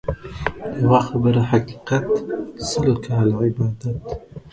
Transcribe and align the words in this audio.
يوه 0.81 0.99
خبره 1.07 1.41
حقيقت، 1.51 2.05
سل 2.69 2.87
کاله 3.05 3.37
عبادت. 3.45 3.81